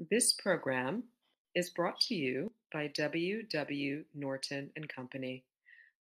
[0.00, 1.02] This program
[1.56, 3.42] is brought to you by W.
[3.42, 4.04] W.
[4.14, 5.44] Norton and Company,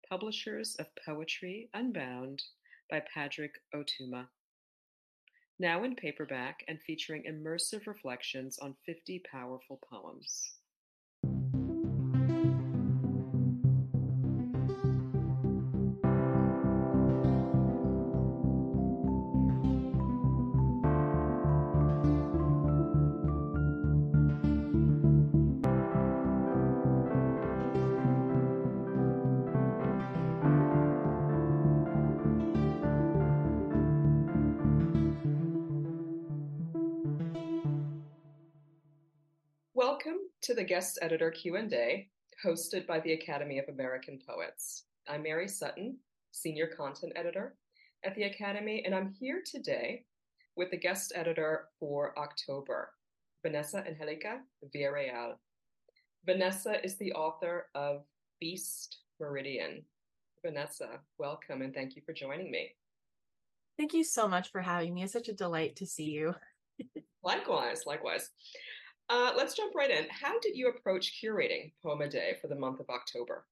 [0.09, 2.41] publishers of Poetry Unbound
[2.89, 4.29] by Padraig Ó Tuama.
[5.59, 10.53] Now in paperback and featuring immersive reflections on 50 powerful poems.
[40.43, 42.09] To the guest editor Q&A
[42.45, 44.83] hosted by the Academy of American Poets.
[45.07, 45.97] I'm Mary Sutton,
[46.31, 47.55] senior content editor
[48.03, 50.03] at the Academy, and I'm here today
[50.57, 52.89] with the guest editor for October,
[53.41, 54.39] Vanessa Angélica
[54.75, 55.35] Villarreal.
[56.25, 58.03] Vanessa is the author of
[58.41, 59.85] Beast Meridian.
[60.43, 62.71] Vanessa, welcome and thank you for joining me.
[63.77, 65.03] Thank you so much for having me.
[65.03, 66.35] It's such a delight to see you.
[67.23, 68.29] likewise, likewise.
[69.09, 70.05] Uh, let's jump right in.
[70.09, 73.45] How did you approach curating Poem a Day for the month of October?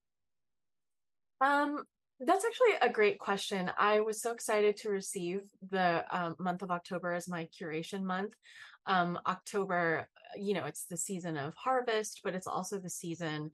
[1.40, 1.84] Um,
[2.20, 3.70] that's actually a great question.
[3.78, 8.32] I was so excited to receive the um, month of October as my curation month.
[8.86, 13.50] Um, October, you know, it's the season of harvest, but it's also the season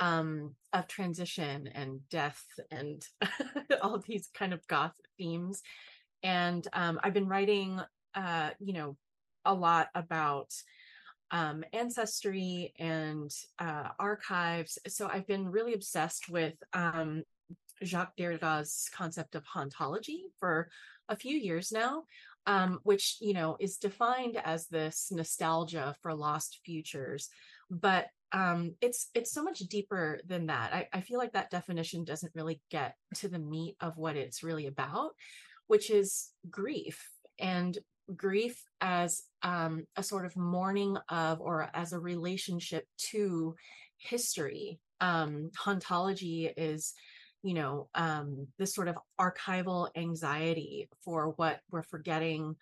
[0.00, 3.04] um, of transition and death and
[3.82, 5.62] all these kind of goth themes.
[6.22, 7.80] And um, I've been writing,
[8.14, 8.96] uh, you know,
[9.44, 10.52] a lot about
[11.30, 14.78] um, ancestry and uh, archives.
[14.88, 17.22] So I've been really obsessed with um,
[17.84, 20.68] Jacques Derrida's concept of hauntology for
[21.08, 22.04] a few years now,
[22.46, 27.28] um, which you know is defined as this nostalgia for lost futures,
[27.70, 30.72] but um, it's it's so much deeper than that.
[30.74, 34.42] I, I feel like that definition doesn't really get to the meat of what it's
[34.42, 35.10] really about,
[35.66, 37.78] which is grief and
[38.16, 43.54] grief as um, a sort of mourning of or as a relationship to
[43.98, 44.80] history.
[45.00, 46.94] Um, hauntology is,
[47.42, 52.56] you know, um, this sort of archival anxiety for what we're forgetting,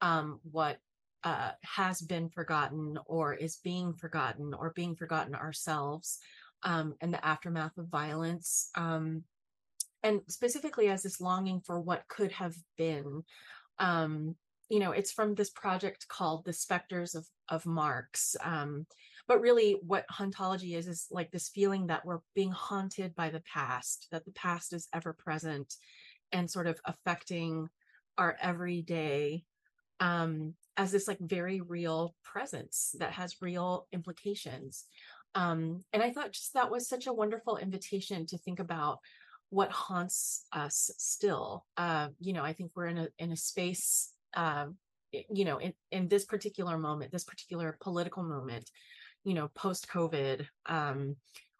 [0.00, 0.78] um, what
[1.24, 6.18] uh, has been forgotten or is being forgotten or being forgotten ourselves,
[6.64, 8.70] um, and the aftermath of violence.
[8.74, 9.24] Um,
[10.02, 13.22] and specifically as this longing for what could have been
[13.78, 14.34] um,
[14.72, 18.86] you know it's from this project called the specters of of marx um,
[19.28, 23.42] but really what hauntology is is like this feeling that we're being haunted by the
[23.42, 25.74] past that the past is ever present
[26.32, 27.68] and sort of affecting
[28.16, 29.44] our everyday
[30.00, 34.86] um, as this like very real presence that has real implications.
[35.34, 39.00] Um, and i thought just that was such a wonderful invitation to think about
[39.50, 41.66] what haunts us still.
[41.76, 44.76] Uh, you know i think we're in a in a space um,
[45.12, 48.70] you know, in, in this particular moment, this particular political moment,
[49.24, 51.16] you know, post COVID, um,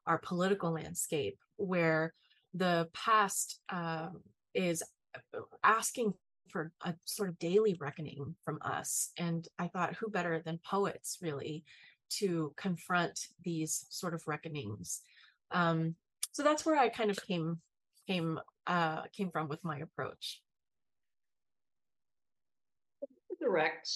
[0.06, 2.14] our political landscape, where
[2.54, 4.20] the past um,
[4.54, 4.82] is
[5.14, 6.14] uh, asking
[6.48, 9.10] for a sort of daily reckoning from us.
[9.18, 11.64] And I thought, who better than poets, really,
[12.18, 15.02] to confront these sort of reckonings?
[15.50, 15.94] Um,
[16.32, 17.60] so that's where I kind of came
[18.06, 20.40] came uh, came from with my approach
[23.42, 23.90] direct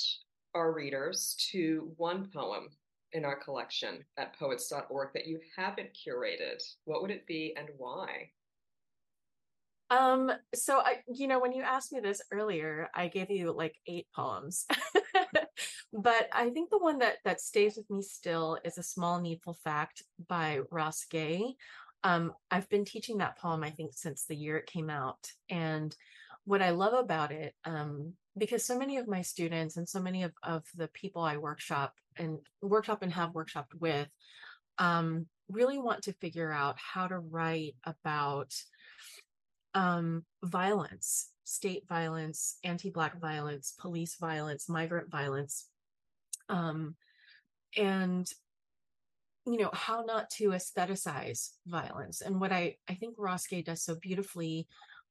[0.55, 2.69] our readers to one poem
[3.12, 8.31] in our collection at poets.org that you haven't curated, what would it be and why?
[9.89, 13.77] Um, so I, you know, when you asked me this earlier, I gave you like
[13.87, 14.67] eight poems.
[15.93, 19.56] but I think the one that that stays with me still is a small needful
[19.62, 21.55] fact by Ross Gay.
[22.03, 25.31] Um, I've been teaching that poem, I think, since the year it came out.
[25.49, 25.95] And
[26.47, 30.23] what I love about it, um, because so many of my students and so many
[30.23, 34.09] of, of the people I workshop and workshop and have workshopped with
[34.79, 38.55] um, really want to figure out how to write about
[39.75, 45.67] um, violence, state violence, anti-black violence, police violence, migrant violence,
[46.49, 46.94] um,
[47.76, 48.31] and
[49.47, 52.20] you know how not to aestheticize violence.
[52.20, 54.67] And what I I think Ross Gay does so beautifully,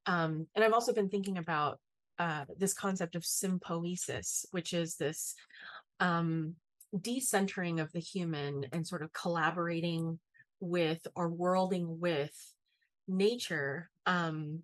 [0.05, 1.79] um, and I've also been thinking about
[2.19, 5.35] uh, this concept of sympoiesis, which is this
[5.99, 6.55] um,
[6.95, 10.19] decentering of the human and sort of collaborating
[10.59, 12.33] with or worlding with
[13.07, 14.63] nature um,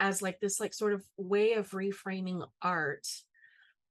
[0.00, 3.06] as like this like sort of way of reframing art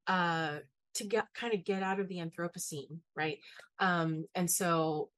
[0.07, 0.57] uh,
[0.97, 3.37] to get kind of get out of the anthropocene right?
[3.79, 5.09] Um and so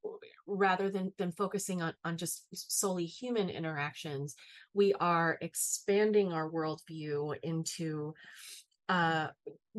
[0.50, 4.34] rather than than focusing on on just solely human interactions
[4.74, 8.14] we are expanding our worldview into
[8.88, 9.28] uh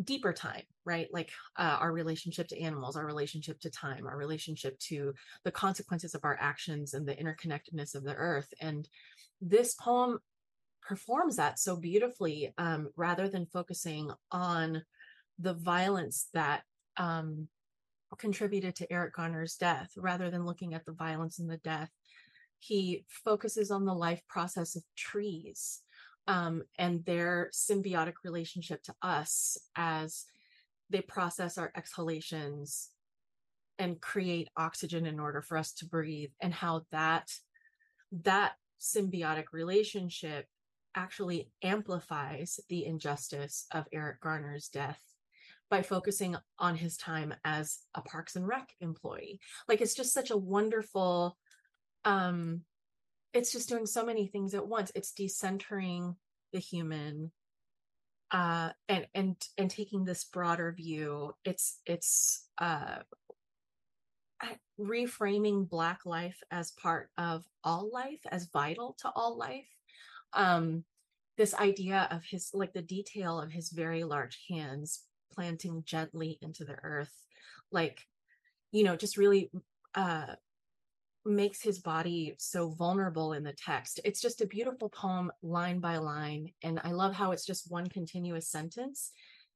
[0.03, 1.07] deeper time right?
[1.12, 5.13] Like uh, our relationship to animals our relationship to time our relationship to
[5.44, 8.51] the consequences of our actions and the interconnectedness of the earth.
[8.59, 8.88] And
[9.39, 10.19] this poem
[10.81, 14.83] performs that so beautifully um, rather than focusing on
[15.39, 16.63] the violence that
[16.97, 17.47] um,
[18.18, 21.90] contributed to Eric Garner's death rather than looking at the violence and the death.
[22.60, 25.81] He focuses on the life process of trees
[26.28, 30.25] um, and their symbiotic relationship to us as
[30.90, 32.90] they process our exhalations
[33.80, 37.31] and create oxygen in order for us to breathe and how that
[38.12, 40.46] that symbiotic relationship
[40.96, 45.00] actually amplifies the injustice of Eric Garner's death
[45.71, 49.39] by focusing on his time as a Parks and Rec employee.
[49.68, 51.38] Like it's just such a wonderful
[52.06, 52.62] um
[53.33, 54.91] it's just doing so many things at once.
[54.94, 56.15] It's decentering
[56.51, 57.31] the human
[58.31, 61.33] uh and and and taking this broader view.
[61.45, 62.97] It's it's uh
[64.79, 69.68] reframing black life as part of all life as vital to all life
[70.33, 70.83] um
[71.38, 76.66] this idea of his like the detail of his very large hands planting gently into
[76.66, 77.13] the earth
[77.72, 78.01] like
[78.72, 79.51] you know just really
[79.95, 80.28] uh
[81.25, 84.00] makes his body so vulnerable in the text.
[84.04, 87.88] It's just a beautiful poem line by line and i love how it's just one
[87.88, 89.12] continuous sentence.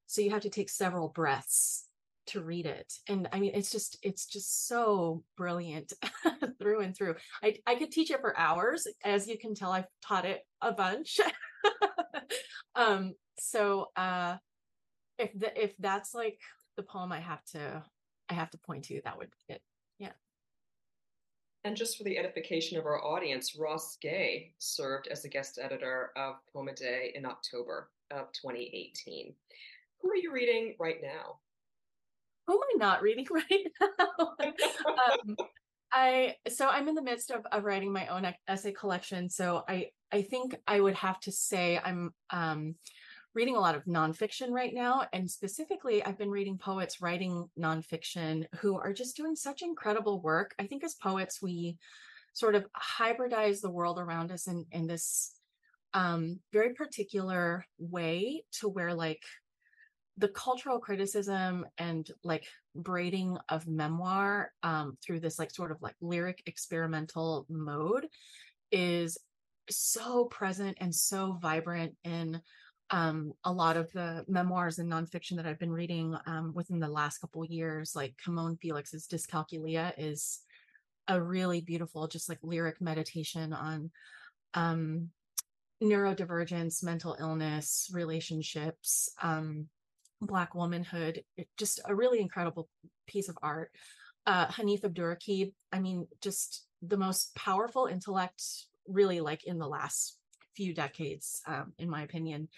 [0.08, 1.88] So you have to take several breaths
[2.28, 2.94] to read it.
[3.08, 5.94] And i mean it's just it's just so brilliant
[6.60, 7.16] through and through.
[7.44, 10.72] I i could teach it for hours as you can tell i've taught it a
[10.72, 11.20] bunch.
[12.78, 14.36] Um so uh
[15.18, 16.40] if the, if that's like
[16.78, 17.84] the poem I have to
[18.30, 19.62] I have to point to, that would be it.
[20.00, 20.12] Yeah.
[21.64, 26.12] And just for the edification of our audience, Ross Gay served as a guest editor
[26.16, 29.34] of Poem a Day in October of 2018.
[30.02, 31.40] Who are you reading right now?
[32.48, 34.36] Who am I not reading right now?
[34.48, 35.36] um,
[35.92, 39.30] I so I'm in the midst of, of writing my own essay collection.
[39.30, 42.76] So I I think I would have to say I'm um
[43.36, 45.06] reading a lot of nonfiction right now.
[45.14, 50.56] And specifically, I've been reading poets writing nonfiction who are just doing such incredible work.
[50.58, 51.78] I think as poets, we
[52.34, 52.66] sort of
[52.98, 55.34] hybridize the world around us in, in this
[55.94, 59.22] um, very particular way to where, like,
[60.18, 65.96] the cultural criticism and like braiding of memoir um, through this like sort of like
[66.00, 68.08] lyric experimental mode
[68.72, 69.18] is
[69.70, 72.40] so present and so vibrant in
[72.92, 76.88] um, a lot of the memoirs and nonfiction that I've been reading um, within the
[76.88, 80.42] last couple years, like Camonghne Felix's Dyscalculia, is
[81.08, 83.92] a really beautiful, just like lyric meditation on
[84.54, 85.10] um,
[85.82, 89.68] neurodivergence, mental illness, relationships, um,
[90.22, 91.24] Black womanhood.
[91.38, 92.70] It, just a really incredible
[93.08, 93.72] piece of art.
[94.26, 98.44] Uh, Hanif Abdurraqib, I mean, just the most powerful intellect,
[98.88, 100.18] really, like in the last
[100.56, 102.50] few decades, um, in my opinion.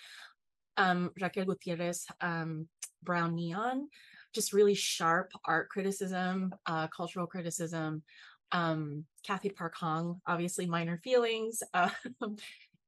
[0.77, 2.67] Um, Raquel Gutierrez, um,
[3.03, 3.89] Brown Neon,
[4.33, 8.03] just really sharp art criticism, uh, cultural criticism.
[8.51, 11.63] Um, Cathy Park Hong, obviously minor feelings.
[11.73, 11.89] Uh,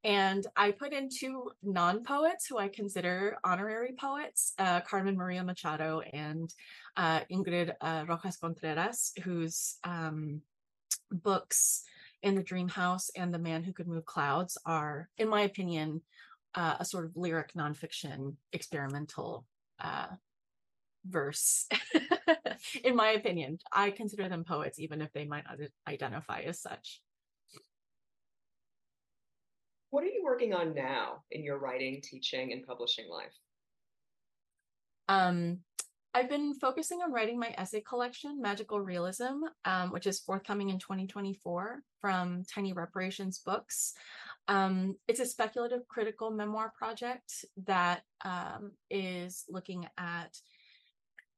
[0.04, 5.44] and I put in two non poets who I consider honorary poets uh, Carmen Maria
[5.44, 6.54] Machado and
[6.96, 10.42] uh, Ingrid uh, Rojas Contreras, whose um,
[11.12, 11.84] books
[12.24, 16.02] in the dream house and the man who could move clouds are in my opinion
[16.56, 19.46] uh, a sort of lyric nonfiction experimental
[19.80, 20.08] uh,
[21.08, 21.68] verse.
[22.84, 25.58] In my opinion i consider them poets even if they might not
[25.88, 27.02] identify as such.
[29.92, 33.34] What are you working on now in your writing teaching and publishing life?
[35.08, 35.60] Um
[36.14, 40.80] I've been focusing on writing my essay collection, Magical Realism, um, which is forthcoming in
[40.80, 43.94] 2024 from Tiny Reparations Books.
[44.48, 50.36] Um, it's a speculative critical memoir project that um, is looking at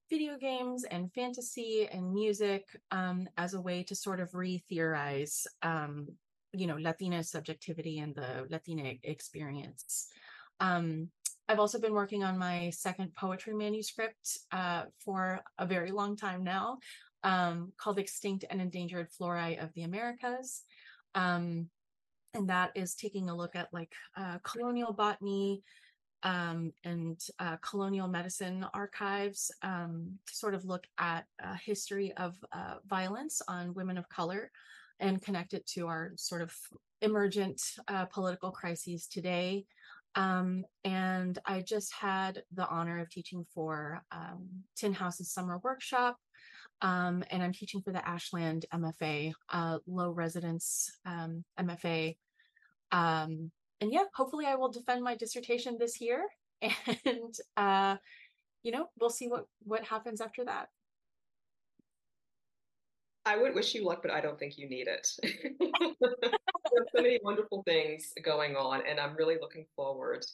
[0.09, 6.07] video games and fantasy and music um, as a way to sort of re-theorize, um,
[6.53, 10.07] you know, Latina subjectivity and the Latina experience.
[10.61, 11.09] Um,
[11.51, 16.45] I've also been working on my second poetry manuscript uh, for a very long time
[16.45, 16.77] now,
[17.25, 20.63] um, called Extinct and Endangered Flora of the Americas.
[21.13, 21.67] Um,
[22.33, 25.61] and that is taking a look at like uh, colonial botany,
[26.23, 32.37] um, and uh, colonial medicine archives um, to sort of look at a history of
[32.53, 34.51] uh, violence on women of color
[35.01, 36.55] and connect it to our sort of
[37.01, 39.65] emergent uh, political crises today.
[40.15, 46.17] Um, and I just had the honor of teaching for um, Tin House's summer workshop.
[46.81, 52.15] Um, and I'm teaching for the Ashland MFA, uh, low residence MFA.
[52.91, 53.51] Um,
[53.81, 56.25] and yeah, hopefully I will defend my dissertation this year,
[56.61, 57.97] and uh,
[58.63, 60.69] you know we'll see what what happens after that.
[63.25, 65.07] I would wish you luck, but I don't think you need it.
[65.21, 70.25] There's so many wonderful things going on, and I'm really looking forward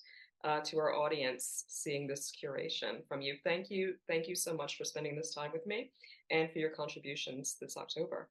[0.44, 3.36] uh, to our audience seeing this curation from you.
[3.44, 5.92] Thank you, thank you so much for spending this time with me,
[6.32, 8.30] and for your contributions this October.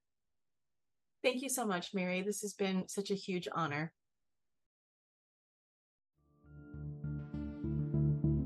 [1.22, 2.22] Thank you so much, Mary.
[2.22, 3.92] This has been such a huge honor.